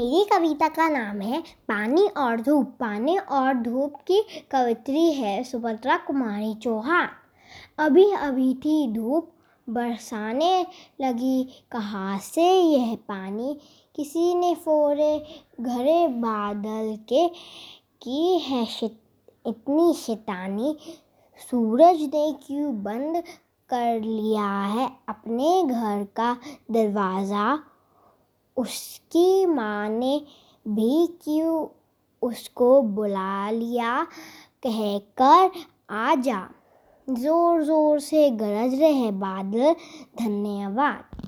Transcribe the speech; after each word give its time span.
मेरी 0.00 0.24
कविता 0.24 0.68
का 0.68 0.88
नाम 0.88 1.20
है 1.20 1.40
पानी 1.68 2.06
और 2.16 2.40
धूप। 2.40 2.66
पानी 2.80 3.16
और 3.18 3.54
धूप 3.54 3.96
की 4.06 4.20
कवित्री 4.50 5.12
है 5.12 5.42
सुभद्रा 5.44 5.96
कुमारी 5.96 6.54
चौहान। 6.54 7.08
अभी 7.78 8.04
अभी 8.12 8.54
थी 8.54 8.76
धूप 8.92 9.28
बरसाने 9.68 10.66
लगी 11.00 11.42
कहाँ 11.72 12.18
से 12.18 12.48
यह 12.52 12.94
पानी। 13.08 13.56
किसी 13.96 14.34
ने 14.34 14.54
फोरे 14.54 15.18
घरे 15.60 16.08
बादल 16.08 16.96
के 17.08 17.28
की 18.02 18.38
है 18.38 18.64
शित, 18.66 18.98
इतनी 19.46 19.92
शैतानी। 19.94 20.76
सूरज 21.50 22.00
ने 22.04 22.32
क्यों 22.46 22.72
बंद 22.82 23.22
कर 23.70 24.00
लिया 24.00 24.48
है 24.66 24.90
अपने 25.08 25.62
घर 25.64 26.06
का 26.16 26.36
दरवाज़ा? 26.70 27.58
उसकी 28.60 29.46
माँ 29.46 29.88
ने 29.88 30.20
भी 30.66 31.06
क्यों 31.24 31.66
उसको 32.22 32.80
बुला 32.82 33.50
लिया? 33.50 34.02
कहकर 34.62 35.50
आ 35.90 36.14
जा 36.14 36.48
ज़ोर 37.08 37.62
ज़ोर 37.64 38.00
से 38.00 38.28
गरज 38.30 38.74
रहे 38.80 39.10
बादल, 39.10 39.74
धन्यवाद। 40.18 41.19